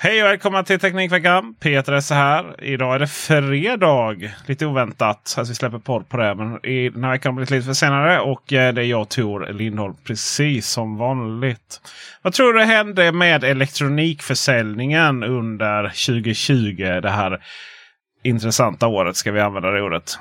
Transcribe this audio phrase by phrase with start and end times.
[0.00, 1.54] Hej och välkomna till Teknikveckan.
[1.54, 2.64] Peter Esse här.
[2.64, 4.16] Idag är det fredag.
[4.46, 6.34] Lite oväntat att vi släpper podd på det.
[6.34, 8.20] Men i den här veckan blir det lite för senare.
[8.20, 11.80] Och eh, det är jag Tor Lindholm precis som vanligt.
[12.22, 17.00] Vad tror du hände med elektronikförsäljningen under 2020?
[17.02, 17.44] Det här
[18.22, 20.18] intressanta året ska vi använda det ordet.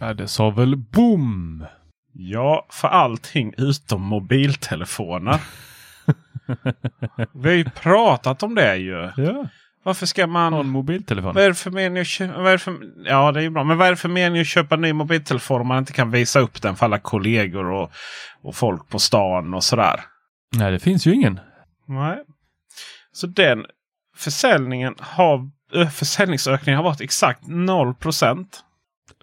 [0.00, 1.64] Ja, det sa väl boom!
[2.12, 5.40] Ja, för allting utom mobiltelefoner.
[7.32, 9.10] Vi har ju pratat om det ju.
[9.16, 9.48] Ja.
[9.86, 10.52] Varför ska man...
[10.52, 11.34] Någon mobiltelefon.
[11.34, 12.58] Vad är det för mening att köpa?
[12.58, 12.74] För...
[13.04, 13.64] Ja, det är ju bra.
[13.64, 16.10] Men vad är det för mening att köpa en ny mobiltelefon om man inte kan
[16.10, 17.90] visa upp den för alla kollegor och,
[18.42, 20.00] och folk på stan och sådär?
[20.56, 21.40] Nej, det finns ju ingen.
[21.88, 22.18] Nej.
[23.12, 23.66] Så den
[24.16, 25.50] försäljningen har...
[25.72, 28.46] ö, Försäljningsökningen har varit exakt 0%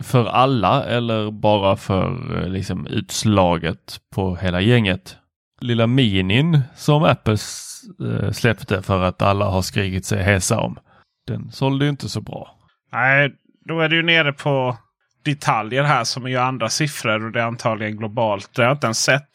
[0.02, 5.18] För alla eller bara för eh, liksom utslaget på hela gänget?
[5.64, 7.38] Lilla minin som Apple
[8.10, 10.80] eh, släppte för att alla har skrikit sig hesa om.
[11.28, 12.58] Den sålde ju inte så bra.
[12.92, 13.34] Nej,
[13.66, 14.78] då är det ju nere på
[15.26, 18.50] detaljer här som är ju andra siffror och det är antagligen globalt.
[18.56, 19.30] Det har jag inte ens sett.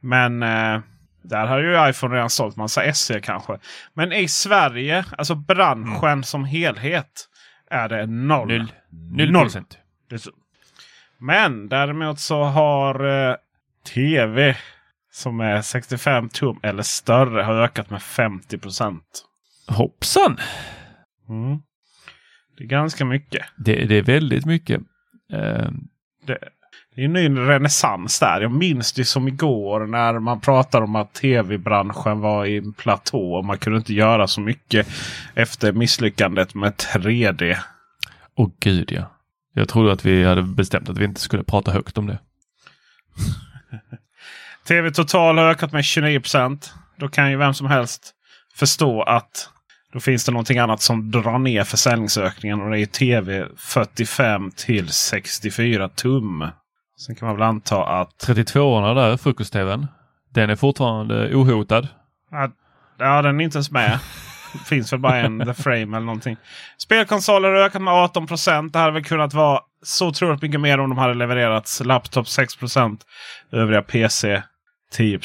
[0.00, 0.80] Men eh,
[1.22, 3.58] där har ju iPhone redan sålt massa SE kanske.
[3.94, 7.28] Men i Sverige, alltså branschen som helhet,
[7.70, 8.48] är det noll.
[8.48, 8.72] Noll.
[8.90, 9.42] Noll Noll.
[9.42, 9.78] procent.
[11.18, 13.36] Men däremot så har eh,
[13.94, 14.56] tv
[15.18, 18.58] som är 65 tum eller större har ökat med 50
[19.68, 20.36] Hoppsan!
[21.28, 21.58] mm.
[22.56, 23.46] Det är ganska mycket.
[23.56, 24.80] Det, det är väldigt mycket.
[25.32, 25.70] Eh,
[26.26, 26.38] Det,
[26.94, 28.40] det är en ny renässans där.
[28.40, 33.34] Jag minns det som igår när man pratade om att tv-branschen var i en platå.
[33.34, 34.88] Och man kunde inte göra så mycket
[35.34, 37.56] efter misslyckandet med 3D.
[38.34, 39.10] Åh gud ja.
[39.52, 42.18] Jag trodde att vi hade bestämt att vi inte skulle prata högt om det.
[44.68, 48.14] TV Total har ökat med 29% Då kan ju vem som helst
[48.54, 49.50] förstå att
[49.92, 52.60] då finns det någonting annat som drar ner försäljningsökningen.
[52.60, 56.46] Och det är TV 45 till 64 tum.
[57.06, 59.86] Sen kan man väl anta att 32orna där, frukost-tvn.
[60.34, 61.88] Den är fortfarande ohotad.
[62.30, 62.50] Ja,
[62.98, 63.98] ja, den är inte ens med.
[64.66, 66.36] Finns väl bara en The Frame eller någonting.
[66.78, 70.90] Spelkonsoler har ökat med 18% Det hade väl kunnat vara så otroligt mycket mer om
[70.90, 71.82] de hade levererats.
[71.84, 72.98] Laptop 6%
[73.52, 74.42] Övriga PC
[74.92, 75.20] 10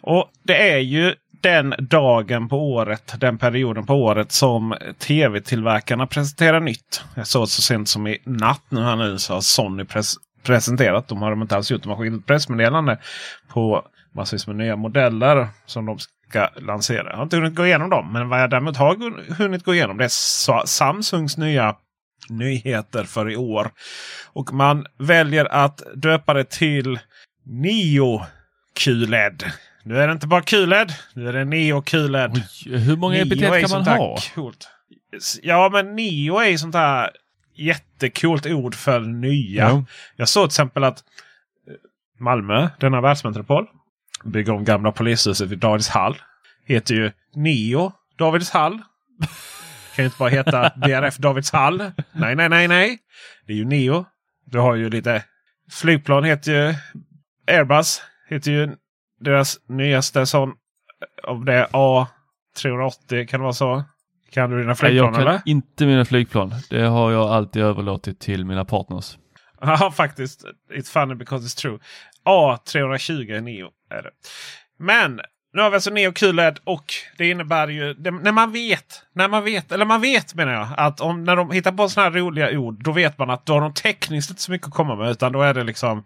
[0.00, 6.60] Och det är ju den dagen på året, den perioden på året som tv-tillverkarna presenterar
[6.60, 7.02] nytt.
[7.14, 11.08] Jag såg så sent som i natt nu här nu så har Sony pres presenterat.
[11.08, 11.82] De har de inte alls gjort.
[11.82, 12.98] De har skickat ett pressmeddelande
[13.48, 13.84] på
[14.14, 17.10] massvis med nya modeller som de ska lansera.
[17.10, 18.12] Jag har inte hunnit gå igenom dem.
[18.12, 21.76] Men vad jag däremot har hunnit gå igenom det är Samsungs nya
[22.28, 23.70] nyheter för i år.
[24.32, 26.98] Och man väljer att döpa det till
[27.50, 28.26] Neo
[28.72, 29.44] QLED.
[29.82, 30.92] Nu är det inte bara QLED.
[31.14, 32.30] Nu är det Neo QLED.
[32.66, 34.18] Oj, hur många Neo epitet kan man ha?
[34.34, 34.68] Coolt.
[35.42, 37.10] Ja, men Neo är sånt här
[37.54, 39.68] jättekult ord för nya.
[39.68, 39.84] Ja.
[40.16, 41.74] Jag såg till exempel att eh,
[42.18, 43.66] Malmö, denna världsmetropol,
[44.24, 46.16] bygger om gamla polishuset vid Davidshall.
[46.64, 48.82] Heter ju Neo Davidshall.
[49.96, 51.78] Kan ju inte bara heta DRF Davidshall.
[52.12, 52.98] Nej, nej, nej, nej.
[53.46, 54.04] Det är ju Neo.
[54.44, 55.24] Du har ju lite
[55.70, 56.74] flygplan heter ju
[57.50, 58.02] Airbus.
[58.28, 58.76] Heter ju
[59.20, 60.52] deras nyaste sån
[61.22, 63.84] om det är A380, kan det vara så?
[64.30, 65.40] Kan du dina flygplan jag kan eller?
[65.44, 66.54] inte mina flygplan.
[66.70, 69.18] Det har jag alltid överlåtit till mina partners.
[69.60, 70.44] Ja, faktiskt.
[70.72, 71.78] It's funny because it's true.
[72.24, 74.10] A320 Neo är det.
[74.78, 75.20] Men
[75.52, 76.84] nu har vi alltså Neo QLED och
[77.18, 80.68] det innebär ju det, när man vet, när man vet, eller man vet menar jag,
[80.76, 83.52] att om när de hittar på sådana här roliga ord, då vet man att då
[83.52, 85.10] har de tekniskt inte så mycket att komma med.
[85.10, 86.04] Utan då är det liksom,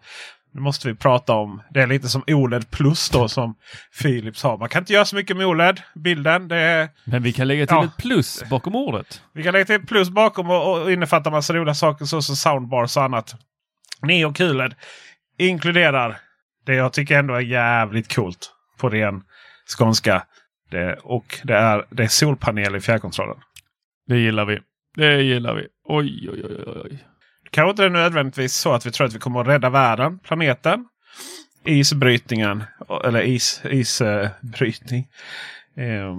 [0.54, 3.54] nu måste vi prata om, det är lite som OLED plus då som
[4.02, 4.58] Philips har.
[4.58, 6.48] Man kan inte göra så mycket med OLED, bilden.
[6.48, 7.84] Det är, Men vi kan lägga till Ja.
[7.84, 9.22] ett plus bakom ordet.
[9.32, 13.02] vi kan lägga till plus bakom och, och innefatta massa roliga saker såsom soundbars och
[13.02, 13.34] annat.
[14.02, 14.74] Neo QLED
[15.38, 16.16] inkluderar
[16.66, 19.22] det jag tycker ändå är jävligt coolt på ren
[19.78, 20.26] skånska.
[20.70, 23.36] Det, och det är, det är solpanel i fjärrkontrollen.
[24.06, 24.60] Det gillar vi.
[24.96, 25.66] Det gillar vi.
[25.84, 27.04] Oj, oj, oj, oj.
[27.54, 30.18] Kanske inte det är nödvändigtvis så att vi tror att vi kommer att rädda världen,
[30.18, 30.84] planeten,
[31.64, 32.64] isbrytningen,
[33.04, 35.08] eller is, isbrytning.
[35.76, 36.16] Eh,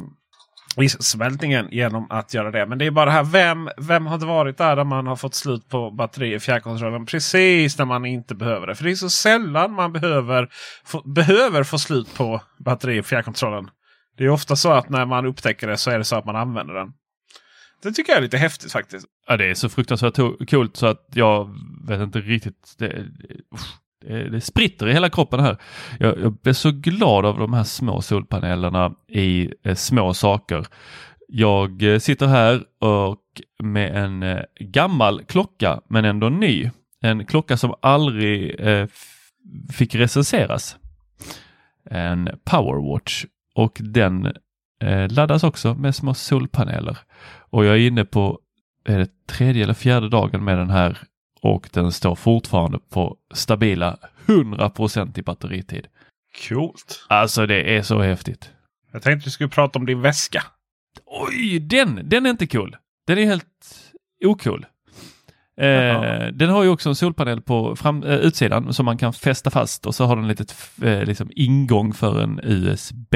[0.83, 2.65] issmältningen genom att göra det.
[2.65, 5.15] Men det är bara det här, vem, vem har det varit där, där man har
[5.15, 8.75] fått slut på batteri i fjärrkontrollen precis när man inte behöver det?
[8.75, 10.49] För det är så sällan man behöver
[10.85, 13.69] få, behöver få slut på batteri i fjärrkontrollen.
[14.17, 16.35] Det är ofta så att när man upptäcker det så är det så att man
[16.35, 16.93] använder den.
[17.85, 19.05] Det tycker jag är lite häftigt faktiskt.
[19.27, 20.15] Ja, det är så fruktansvärt
[20.49, 22.75] coolt så att jag vet inte riktigt.
[22.77, 23.05] Det,
[24.01, 25.57] det, det, spritter i hela kroppen här.
[25.99, 30.65] Jag, jag blir så glad av de här små solpanelerna i eh, små saker.
[31.27, 33.21] Jag eh, sitter här och
[33.63, 36.69] med en eh, gammal klocka men ändå ny.
[37.01, 38.87] En klocka som aldrig eh,
[39.73, 40.77] fick recenseras.
[41.89, 44.25] En Powerwatch och den
[44.81, 46.97] eh, laddas också med små solpaneler.
[47.55, 48.39] Och jag är inne på
[48.85, 50.97] är det tredje eller fjärde dagen med den här
[51.41, 55.87] och den står fortfarande på stabila 100% i batteritid.
[56.49, 57.05] Coolt.
[57.09, 58.51] Alltså det är så häftigt.
[58.91, 60.43] Jag tänkte vi skulle prata om din väska.
[61.05, 62.75] Oj, den, den är inte cool.
[63.07, 63.75] Den är helt
[64.25, 64.65] ocool.
[65.57, 66.31] Eh, Jaha.
[66.31, 69.85] den har ju också en solpanel på fram, eh, utsidan som man kan fästa fast
[69.85, 73.15] och så har den litet eh, liksom ingång för en USB.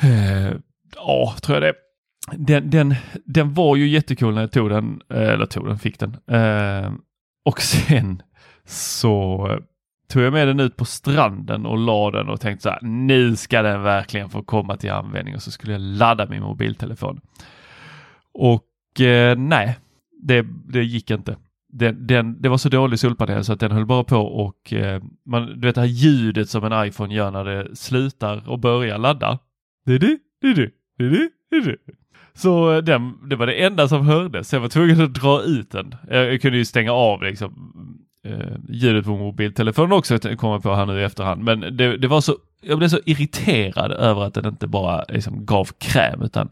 [0.00, 0.52] Eh,
[0.96, 1.85] Ja, tror jag det.
[2.32, 2.94] Den, den,
[3.24, 6.16] den var ju jättecool när jag tog den, eh, eller tog den, fick den.
[6.26, 6.92] Eh,
[7.44, 8.22] och sen
[8.64, 9.48] så
[10.08, 13.36] tog jag med den ut på stranden och la den och tänkte så här, nu
[13.36, 17.20] ska den verkligen få komma till användning och så skulle jag ladda min mobiltelefon.
[18.34, 19.78] Och eh, nej,
[20.22, 21.36] det, det gick inte.
[21.68, 25.02] Den, den, det var så dålig solpanel så att den höll bara på och eh,
[25.26, 28.98] man, du vet det här ljudet som en iPhone gör när det slutar och börjar
[28.98, 29.38] ladda.
[29.86, 31.30] Det är det, det är det, det är det.
[32.34, 34.52] Så eh, den, det var det enda som hördes.
[34.52, 35.94] Jag var tvungen att dra ut den.
[36.10, 37.72] Jag, jag kunde ju stänga av liksom
[38.24, 41.42] eh, ljudet på mobiltelefonen också kommer jag på här nu i efterhand.
[41.42, 45.46] Men det, det var så, jag blev så irriterad över att den inte bara liksom
[45.46, 46.48] gav kräm utan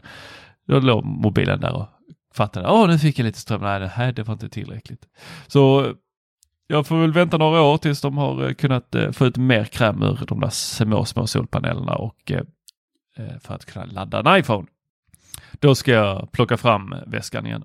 [0.67, 1.87] då låg mobilen där och
[2.33, 5.01] fattade, åh nu fick jag lite ström, nej det här det var inte tillräckligt.
[5.47, 5.93] Så
[6.67, 9.63] jag får väl vänta några år tills de har eh, kunnat eh, få ut mer
[9.63, 12.41] kräm ur de där små, små solpanelerna och eh,
[13.17, 14.67] eh för att kunna ladda en iPhone.
[15.59, 17.63] Då ska jag plocka fram väskan igen.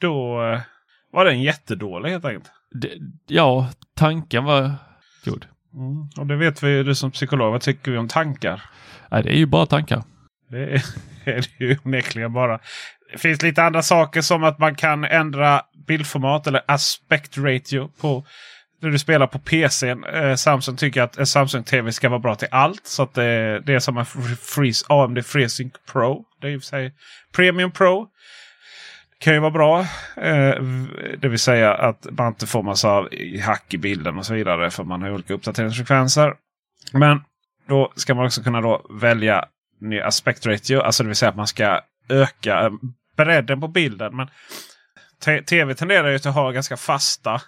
[0.00, 0.60] Då eh,
[1.12, 2.50] var den jättedålig helt enkelt.
[2.70, 2.90] Det,
[3.26, 4.74] ja, tanken var
[5.24, 5.46] god.
[5.74, 6.08] Mm.
[6.18, 7.52] Och det vet vi ju du som psykolog.
[7.52, 8.62] Vad tycker vi om tankar?
[9.10, 10.02] Nej, det är ju bara tankar.
[10.50, 10.84] Det är,
[11.24, 12.58] är det ju onekligen bara.
[13.12, 18.26] Det finns lite andra saker som att man kan ändra bildformat eller aspect ratio på
[18.80, 19.88] när du spelar på PC.
[19.90, 22.86] Eh, Samsung tycker att en Samsung TV ska vara bra till allt.
[22.86, 24.06] Så att det, det är som en
[24.40, 26.24] freeze, AMD FreeSync Pro.
[26.40, 26.94] Det är i och för sig
[27.32, 28.08] Premium Pro.
[29.18, 29.80] kan ju vara bra.
[30.16, 30.62] Eh,
[31.18, 33.08] det vill säga att man inte får massa
[33.44, 34.70] hack i bilden och så vidare.
[34.70, 36.34] För man har olika uppdateringsfrekvenser.
[36.92, 37.20] Men
[37.68, 39.44] då ska man också kunna då välja
[39.80, 40.80] ny aspect ratio.
[40.80, 42.70] Alltså det vill säga att man ska öka eh,
[43.16, 44.16] bredden på bilden.
[44.16, 44.28] Men
[45.46, 47.40] tv tenderar ju att ha ganska fasta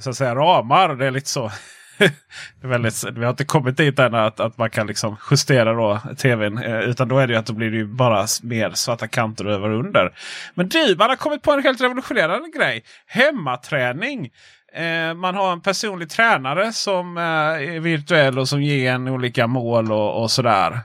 [0.00, 0.94] så att säga, ramar.
[0.94, 1.50] Det är lite så.
[2.62, 6.58] väldigt, vi har inte kommit dit än att, att man kan liksom justera då tvn.
[6.58, 9.44] Eh, utan då är det ju att då blir det ju bara mer svarta kanter
[9.44, 10.12] över och under.
[10.54, 12.84] Men du, man har kommit på en helt revolutionerande grej.
[13.06, 14.30] Hemmaträning.
[14.74, 19.46] Eh, man har en personlig tränare som eh, är virtuell och som ger en olika
[19.46, 20.80] mål och, och sådär.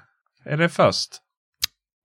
[0.45, 1.09] Är det först?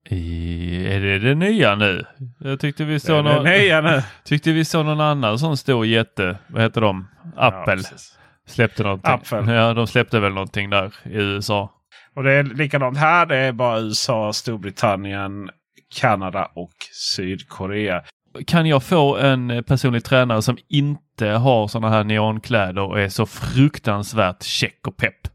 [0.09, 2.05] I, är det det nya nu?
[2.39, 4.03] Jag tyckte vi såg någon, nya nu.
[4.25, 6.39] tyckte vi såg någon annan sån stor jätte.
[6.47, 7.09] Vad heter de?
[7.37, 7.77] Apple.
[7.77, 8.19] precis.
[8.47, 9.13] släppte någonting.
[9.13, 9.55] Apple.
[9.55, 11.73] Ja, de släppte väl någonting där i USA.
[12.17, 13.27] och det är likadant här.
[13.27, 15.51] Det är bara USA, Storbritannien,
[15.95, 18.03] Kanada och Sydkorea.
[18.47, 23.27] Kan jag få en personlig tränare som inte har sådana här neonkläder och är så
[23.27, 25.29] fruktansvärt check och pepp?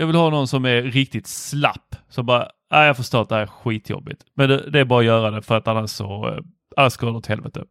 [0.00, 1.96] jag vill ha någon som är riktigt slapp.
[2.08, 4.22] Som bara, nej jag förstår att det här är skitjobbigt.
[4.36, 6.38] Men det, det är bara att göra det för att annars så,
[6.76, 7.64] annars går det åt helvete.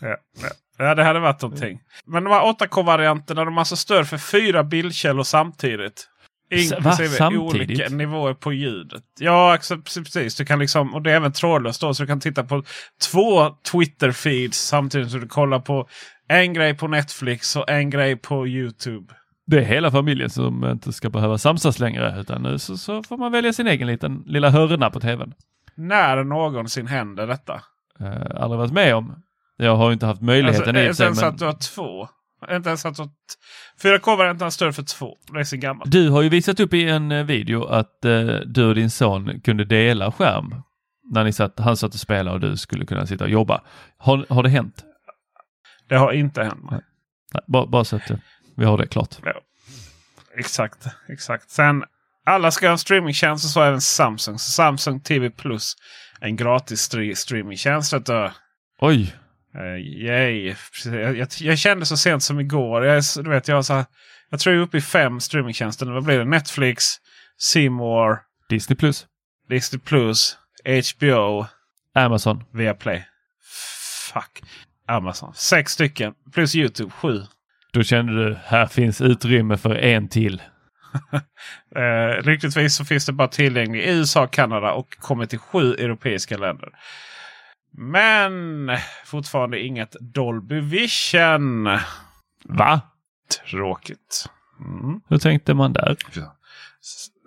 [0.00, 0.48] Ja, ja.
[0.78, 1.80] ja, det hade varit någonting.
[2.06, 6.08] Men de här 8K-varianterna de alltså stöd för fyra bildkällor samtidigt.
[6.50, 7.54] Inklusive Samtidigt?
[7.54, 9.02] olika nivåer på ljudet.
[9.18, 10.34] Ja, exa- precis.
[10.36, 11.94] Du kan liksom, och det är även trådlöst då.
[11.94, 12.62] Så du kan titta på
[13.10, 15.88] två Twitter-feeds samtidigt som du kollar på
[16.28, 19.14] en grej på Netflix och en grej på YouTube.
[19.50, 23.16] Det är hela familjen som inte ska behöva samsas längre utan nu så, så får
[23.16, 25.34] man välja sin egen liten lilla hörna på tvn.
[25.74, 27.54] När någonsin händer detta?
[28.00, 29.22] Uh, aldrig varit med om.
[29.56, 31.52] Jag har inte haft möjligheten Alltså, i och inte för sig, ens att du har
[31.52, 32.08] två.
[32.56, 35.16] Inte ens att du har t- 4K-varianten har stöd för två.
[35.32, 35.90] Det är så gammalt.
[35.90, 39.40] Du har ju visat upp i en eh, video att eh, du och din son
[39.40, 40.54] kunde dela skärm.
[41.12, 43.60] När ni satt, han satt och spelade och du skulle kunna sitta och jobba.
[43.98, 44.84] Har, har det hänt?
[45.88, 46.70] Det har inte hänt.
[46.70, 46.80] Nej,
[47.46, 48.16] bara, bara så att eh,
[48.58, 49.16] vi har det klart.
[49.24, 49.40] Ja.
[50.36, 51.50] Exakt, exakt.
[51.50, 51.84] Sen
[52.26, 54.38] alla ska ha en streamingtjänst och så även Samsung.
[54.38, 55.74] Så Samsung TV Plus.
[56.20, 57.94] En gratis stre- streamingtjänst.
[58.80, 59.14] Oj,
[59.54, 60.54] Uh, yay.
[60.84, 62.84] Jag, jag, jag kände så sent som igår.
[62.84, 63.84] Jag, du vet, jag, så här,
[64.30, 65.86] jag tror jag är uppe i fem streamingtjänster.
[65.86, 66.24] Vad blir det?
[66.24, 66.84] Netflix,
[67.70, 69.06] More, Disney plus,
[69.48, 71.46] Disney Plus, HBO,
[71.94, 72.44] Amazon.
[72.50, 73.04] Viaplay.
[74.12, 74.42] Fuck.
[74.86, 75.34] Amazon.
[75.34, 76.14] Sex stycken.
[76.32, 76.90] Plus YouTube.
[76.90, 77.22] Sju.
[77.72, 80.42] Då kände du, här finns utrymme för en till.
[81.76, 86.36] Eh, lyckligtvis så finns det bara tillgänglig i USA, Kanada och kommer till sju europeiska
[86.36, 86.68] länder.
[87.72, 88.70] Men
[89.04, 91.64] fortfarande inget Dolby Vision.
[92.44, 92.80] Va?
[93.50, 94.26] Tråkigt.
[94.60, 95.00] Mm.
[95.08, 95.96] Hur tänkte man där?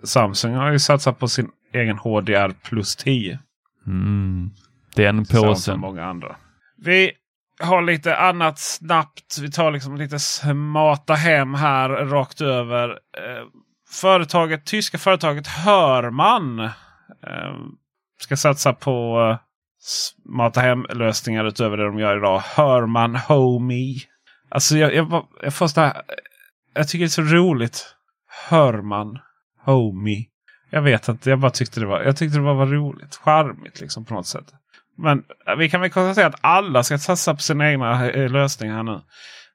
[0.04, 3.38] Samsung har ju satsat på sin egen HDR plus 10.
[3.86, 4.50] Mm.
[4.94, 5.80] Den påsen.
[5.80, 6.36] många andra.
[6.76, 7.12] Vi
[7.62, 9.38] har lite annat snabbt.
[9.40, 12.88] Vi tar liksom lite smarta hem här rakt över.
[12.90, 13.46] Eh,
[13.90, 16.70] företaget, tyska företaget Hörman eh,
[18.20, 19.38] ska satsa på eh,
[19.80, 22.38] smarta hem-lösningar utöver det de gör idag.
[22.38, 24.00] Hörman Homey.
[24.48, 26.02] Alltså jag, jag, jag, får här, eh,
[26.74, 27.94] jag tycker det är så roligt.
[28.48, 29.18] Hörman
[29.64, 30.26] Homey.
[30.70, 33.16] Jag vet inte, jag bara tyckte det var, jag tyckte det var, var roligt.
[33.16, 34.52] Charmigt liksom på något sätt.
[34.96, 38.74] Men eh, vi kan väl konstatera att alla ska satsa på sina egna eh, lösningar
[38.76, 39.00] här nu.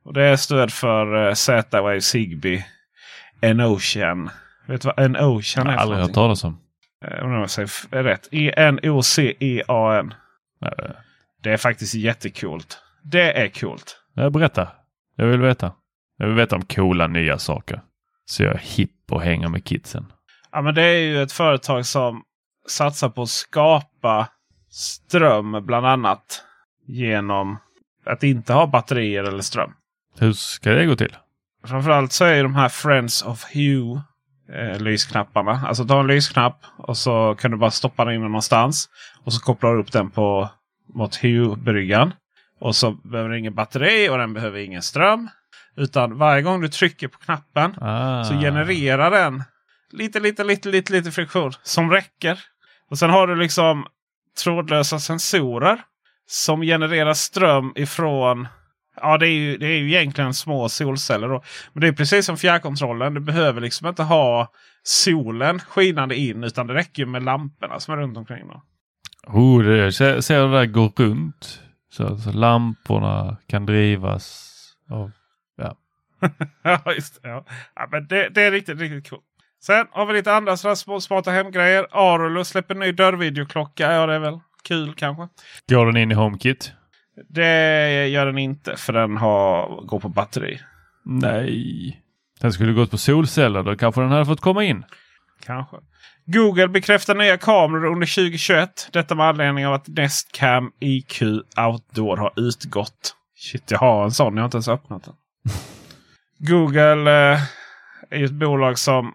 [0.03, 2.65] Och det är stöd för eh, Z-Wave, Zigbee,
[3.41, 4.29] Enocean.
[4.67, 6.57] Vet du vad Enocean Jag är har för aldrig hört talas om.
[7.01, 8.27] Undrar om jag säger rätt.
[8.31, 10.13] E-N-O-C-E-A-N.
[11.43, 12.77] Det är faktiskt jättekult.
[13.03, 14.01] Det är coolt.
[14.13, 14.67] Jag berätta.
[15.15, 15.71] Jag vill veta.
[16.17, 17.81] Jag vill veta om coola nya saker.
[18.25, 20.11] Så jag är hipp och hänger med kidsen.
[20.51, 22.23] Ja, men det är ju ett företag som
[22.67, 24.27] satsar på att skapa
[24.69, 26.43] ström bland annat
[26.85, 27.57] genom
[28.05, 29.71] att inte ha batterier eller ström.
[30.19, 31.15] Hur ska det gå till?
[31.65, 34.01] Framförallt så är de här Friends of Hue
[34.53, 35.61] eh, lysknapparna.
[35.67, 38.89] Alltså har en lysknapp och så kan du bara stoppa den in någonstans.
[39.23, 40.49] Och så kopplar du upp den på
[40.93, 42.11] mot Hue-bryggan.
[42.59, 45.29] Och så behöver den ingen batteri och den behöver ingen ström.
[45.75, 48.23] Utan varje gång du trycker på knappen Ah.
[48.23, 49.43] så genererar den
[49.91, 52.39] lite, lite, lite, lite, lite friktion som räcker.
[52.89, 53.85] Och sen har du liksom
[54.43, 55.81] trådlösa sensorer
[56.27, 58.47] som genererar ström ifrån
[59.01, 61.27] Ja, det är ju, det är ju egentligen små solceller.
[61.27, 61.43] Då.
[61.73, 63.13] Men det är precis som fjärrkontrollen.
[63.13, 64.51] Du behöver liksom inte ha
[64.83, 68.47] solen skinande in utan det räcker med lamporna som är runt omkring.
[68.47, 68.61] Då.
[69.27, 71.61] Oh, det, ser, ser det där gå runt.
[71.89, 74.53] Så, så lamporna kan drivas
[74.89, 75.11] av...
[76.63, 77.29] ja, just det.
[77.29, 77.45] Ja.
[77.75, 79.23] Ja, men det, det är riktigt, riktigt coolt.
[79.61, 81.87] Sen har vi lite andra små smarta hemgrejer.
[81.91, 83.91] Arlo släpper en ny dörrvideoklocka.
[83.91, 85.27] Ja, det är väl kul kanske.
[85.69, 86.71] Går den in i HomeKit?
[87.29, 90.59] Det gör den inte för den har, går på batteri.
[91.05, 92.01] Nej.
[92.39, 93.63] Den skulle gått på solceller.
[93.63, 94.85] Då kanske den hade fått komma in.
[95.45, 95.77] Kanske.
[96.25, 98.89] Google bekräftar nya kameror under 2021.
[98.93, 101.21] Detta med anledning av att Nestcam IQ
[101.57, 103.15] Outdoor har utgått.
[103.35, 104.35] Shit, jag har en sån.
[104.35, 105.13] Jag har inte ens öppnat den.
[106.47, 107.39] Google eh,
[108.09, 109.13] är ju ett bolag som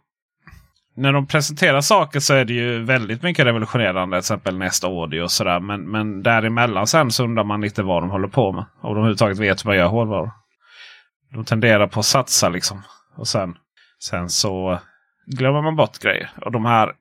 [0.94, 4.16] när de presenterar saker så är det ju väldigt mycket revolutionerande.
[4.16, 5.61] Till exempel Nest Audio och sådär.
[5.61, 8.64] Men, men däremellan sen så undrar man lite vad de håller på med.
[8.80, 10.30] Om de överhuvudtaget vet hur man gör hårdvaror.
[11.32, 12.82] De tenderar på att satsa liksom.
[13.16, 13.54] Och sen,
[13.99, 14.78] sen så
[15.26, 16.30] glömmer man bort grejer.
[16.40, 16.92] Och de här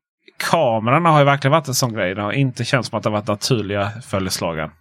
[0.49, 2.15] kamerorna har ju verkligen varit en sån grej.
[2.15, 4.71] Det har inte känts som att det har varit naturliga följeslagare.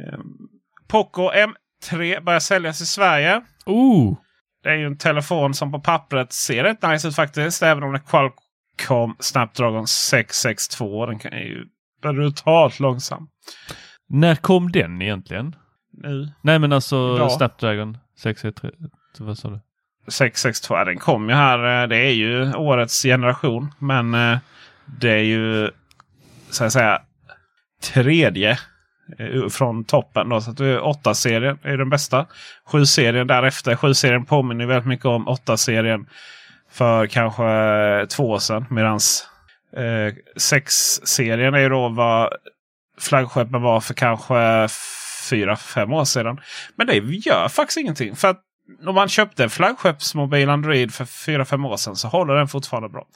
[0.00, 0.22] Ehm,
[0.88, 3.42] Poco M3 börjar säljas i Sverige.
[3.66, 4.16] Ooh.
[4.64, 7.62] Det är ju en telefon som på pappret ser rätt nice ut faktiskt.
[7.62, 8.02] Även om det är
[8.78, 11.06] Qualcomm Snapdragon 662.
[11.06, 11.64] Den kan är ju
[12.02, 13.28] brutalt långsam.
[14.08, 15.56] När kom den egentligen?
[15.92, 16.32] Nu.
[16.42, 17.32] Nej men alltså Idag.
[17.32, 18.90] Snapdragon 613.
[19.18, 19.60] Vad sa du?
[20.08, 20.84] 662.
[20.84, 21.82] Den kom ju här.
[21.82, 23.74] eh, Det är ju årets generation.
[23.78, 24.38] Men eh,
[25.00, 25.70] det är ju
[26.50, 27.02] så att säga
[27.92, 28.58] tredje
[29.18, 30.28] Eh, från toppen.
[30.28, 30.40] Då.
[30.40, 32.26] Så att 8-serien är den bästa.
[32.66, 33.74] 7-serien därefter.
[33.74, 36.06] 7-serien påminner väldigt mycket om 8-serien
[36.70, 38.66] för kanske eh, två år sedan.
[38.70, 38.98] Medan
[39.76, 42.32] eh, 6-serien är ju då vad
[43.00, 44.68] flaggskeppen var för kanske
[45.30, 46.40] fyra, fem år sedan.
[46.76, 48.16] Men det gör faktiskt ingenting.
[48.16, 48.40] För att
[48.86, 52.88] om man köpte en flaggskeppsmobil Android för fyra, fem år sedan så håller den fortfarande
[52.88, 53.06] bra.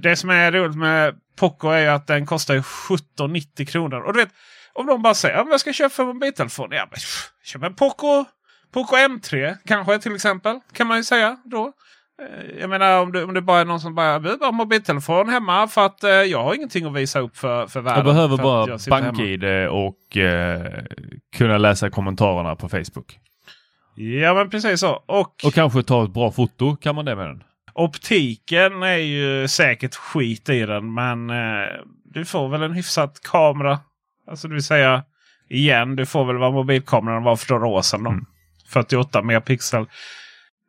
[0.00, 4.00] Det som är roligt med Poco är ju att den kostar 17,90 kronor.
[4.00, 4.32] Och du vet,
[4.80, 6.68] om de bara säger att jag ska köpa en mobiltelefon.
[6.70, 6.98] Ja, men,
[7.44, 8.24] köp en Poco,
[8.72, 10.60] Poco M3 kanske till exempel.
[10.72, 11.72] Kan man ju säga då.
[12.22, 15.28] Eh, Jag menar om det, om det bara är någon som bara vill ha mobiltelefon
[15.28, 18.06] hemma för att eh, jag har ingenting att visa upp för, för världen.
[18.06, 20.82] Jag behöver för bara bank-id och eh,
[21.36, 23.18] kunna läsa kommentarerna på Facebook.
[23.94, 25.02] Ja men precis så.
[25.06, 26.76] Och, Och kanske ta ett bra foto.
[26.76, 27.42] Kan man det med den?
[27.74, 30.94] optiken är ju säkert skit i den.
[30.94, 31.66] Men eh,
[32.04, 33.78] du får väl en hyfsad kamera.
[34.30, 35.04] Alltså det vill säga
[35.48, 35.96] igen.
[35.96, 38.02] Du får väl vad mobilkameran var för några år sedan.
[38.04, 38.10] Då.
[38.10, 38.24] Mm.
[38.68, 39.86] 48 megapixel.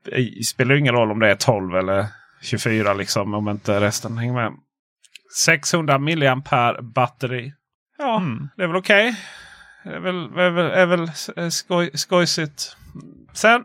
[0.06, 2.06] Det spelar ingen roll om det är 12 eller
[2.42, 3.34] 24 liksom.
[3.34, 4.52] Om inte resten hänger med.
[5.36, 7.54] 600 milliampere batteri.
[7.98, 8.50] Ja, Mm.
[8.58, 9.16] det är väl okej.
[9.84, 12.76] Det är väl, är väl, är väl eh, skoj, skojsigt.
[13.34, 13.64] Sen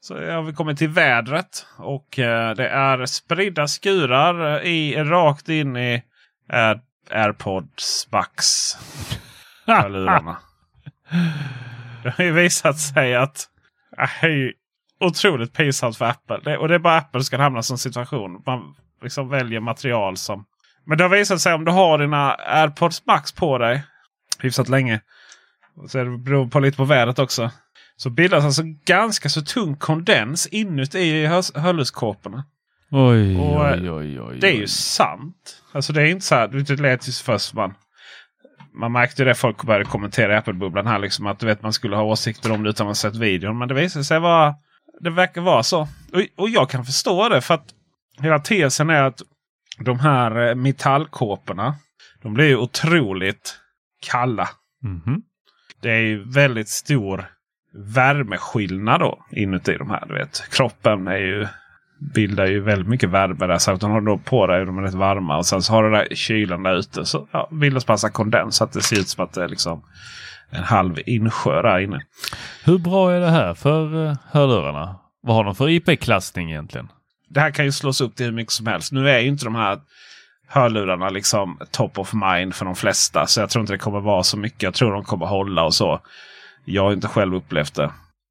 [0.00, 1.66] så har vi kommit till vädret.
[1.78, 6.02] Och eh, det är spridda skurar eh, i, rakt in i
[6.48, 8.72] Air, AirPods Max.
[9.66, 10.36] hörlurarna.
[12.02, 13.48] Det har ju visat sig att
[14.20, 14.52] det är ju
[15.00, 16.40] otroligt pinsamt för Apple.
[16.44, 18.42] Det, och det är bara Apple som ska hamna i sån situation.
[18.46, 20.44] Man liksom väljer material som...
[20.84, 23.82] Men det har visat sig om du har dina AirPods Max på dig
[24.40, 25.00] hyfsat länge.
[25.88, 27.50] Så det beror på lite på vädret också.
[27.96, 32.44] Så bildas alltså ganska så tung kondens inuti hör- hörlurskåporna.
[32.90, 34.38] Oj, Och, oj, oj, oj.
[34.40, 35.62] Det är ju sant.
[35.72, 36.48] Alltså det är inte så här.
[36.48, 37.74] Det lät ju först man.
[38.74, 40.98] Man märkte det folk började kommentera i Apple-bubblan här.
[40.98, 43.58] Liksom att du vet man skulle ha åsikter om det utan ha sett videon.
[43.58, 44.54] Men det visade sig vara.
[45.00, 45.80] Det verkar vara så.
[46.12, 47.40] Och, och jag kan förstå det.
[47.40, 47.74] För att
[48.20, 49.22] hela tesen är att
[49.78, 51.74] de här eh, metallkåporna.
[52.22, 53.58] De blir ju otroligt
[54.10, 54.48] kalla.
[54.82, 55.22] Mhm.
[55.82, 57.24] Det är ju väldigt stor
[57.94, 60.06] värmeskillnad då inuti de här.
[60.06, 60.50] Du vet.
[60.50, 61.46] Kroppen är ju,
[61.98, 63.58] bildar ju väldigt mycket värme där.
[63.58, 65.36] Så att de har då på dig de är rätt varma.
[65.36, 67.04] Och sen så har du där kylan där ute.
[67.04, 68.56] Så ja, bildas massa kondens.
[68.56, 69.82] Så att det ser ut som att det är liksom
[70.50, 72.00] en halv insjö där inne.
[72.64, 74.96] Hur bra är det här för uh, hörlurarna?
[75.22, 76.88] Vad har de för IP-klassning egentligen?
[77.28, 78.92] Det här kan ju slås upp till hur mycket som helst.
[78.92, 79.78] Nu är ju inte de här
[80.48, 83.26] hörlurarna liksom top of mind för de flesta.
[83.26, 84.62] Så jag tror inte det kommer vara så mycket.
[84.62, 86.00] Jag tror de kommer hålla och så.
[86.64, 87.90] Jag har inte själv upplevt det.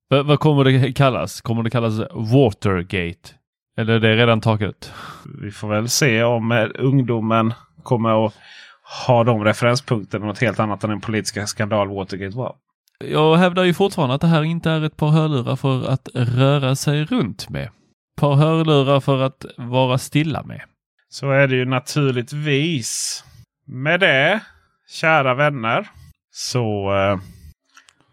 [0.09, 1.41] V- vad kommer det kallas?
[1.41, 3.29] Kommer det kallas Watergate?
[3.77, 4.93] Eller är det redan taget?
[5.41, 8.33] Vi får väl se om eh, ungdomen kommer att
[9.05, 12.55] ha de referenspunkterna något helt annat än den politiska skandal Watergate var.
[12.99, 16.75] Jag hävdar ju fortfarande att det här inte är ett par hörlurar för att röra
[16.75, 17.69] sig runt med.
[18.17, 20.61] Par hörlurar för att vara stilla med.
[21.09, 23.23] Så är det ju naturligtvis.
[23.67, 24.39] Med det,
[24.89, 25.87] kära vänner,
[26.31, 27.19] så eh,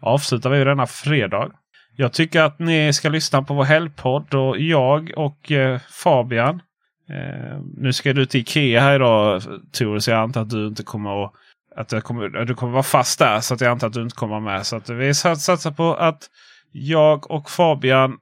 [0.01, 1.51] avslutar vi denna fredag.
[1.95, 6.61] Jag tycker att ni ska lyssna på vår helgpodd och jag och eh, Fabian.
[7.09, 10.83] Eh, nu ska du till Ikea här idag Tor, så jag antar att du inte
[10.83, 11.33] kommer att
[11.77, 14.15] att du kommer, du kommer vara fast där så att jag antar att du inte
[14.15, 14.65] kommer med.
[14.65, 16.23] Så att vi satsar på att
[16.71, 18.17] jag och Fabian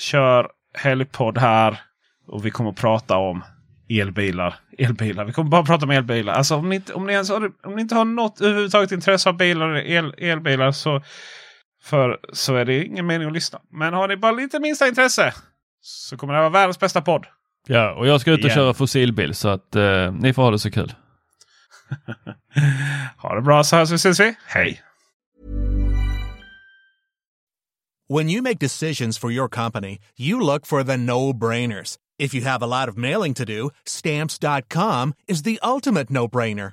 [0.00, 1.80] kör helgpodd här.
[2.26, 3.44] Och vi kommer att prata om
[3.88, 4.54] elbilar.
[4.78, 5.24] Elbilar.
[5.24, 6.32] Vi kommer bara prata om elbilar.
[6.32, 9.28] Alltså om ni, inte- om ni, ens har, om ni inte har något överhuvudtaget intresse
[9.28, 11.02] av bilar el, elbilar så,
[11.86, 13.60] för, så är det ingen mening att lyssna.
[13.70, 15.34] Men har ni bara lite minsta intresse
[15.80, 17.26] så kommer det vara världens bästa podd.
[17.66, 18.54] Ja, och jag ska ut och Igen.
[18.54, 20.94] köra fossilbil så att eh, ni får ha det så kul.
[23.16, 24.34] Ha det bra så hörs vi ses vi.
[24.46, 24.82] Hej!
[28.08, 31.96] When you make decisions for your company, you look for the no brainers.
[32.18, 36.72] If you have a lot of mailing to do, stamps.com is the ultimate no brainer.